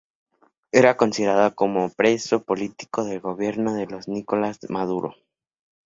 Era 0.71 0.97
considerado 0.97 1.53
como 1.53 1.91
preso 1.91 2.43
político 2.43 3.03
del 3.03 3.19
gobierno 3.19 3.75
de 3.75 3.85
Nicolás 4.07 4.57
Maduro. 4.67 5.13